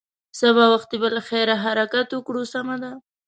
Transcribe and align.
سبا 0.39 0.65
وختي 0.73 0.97
به 1.01 1.09
له 1.15 1.21
خیره 1.29 1.55
حرکت 1.65 2.07
وکړې، 2.13 2.43
سمه 2.53 2.75
ده. 2.81 2.91